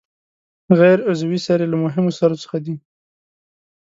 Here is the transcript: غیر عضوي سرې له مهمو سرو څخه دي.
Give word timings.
غیر 0.79 0.99
عضوي 1.09 1.39
سرې 1.47 1.65
له 1.69 1.77
مهمو 1.83 2.11
سرو 2.19 2.41
څخه 2.43 2.57
دي. 2.65 2.75